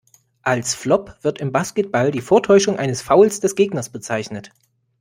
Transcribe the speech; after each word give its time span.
Als 0.41 0.73
Flop 0.73 1.19
wird 1.21 1.37
im 1.39 1.51
Basketball 1.51 2.09
die 2.09 2.21
Vortäuschung 2.21 2.75
eines 2.79 3.03
Fouls 3.03 3.39
des 3.39 3.53
Gegners 3.53 3.89
bezeichnet. 3.91 4.49